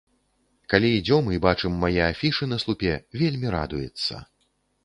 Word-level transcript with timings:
Калі 0.73 0.87
ідзём 0.99 1.29
і 1.35 1.37
бачым 1.45 1.75
мае 1.85 1.91
афішы 2.07 2.49
на 2.51 2.57
слупе, 2.65 2.97
вельмі 3.23 3.47
радуецца. 3.59 4.15